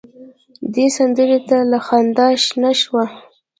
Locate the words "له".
1.71-1.79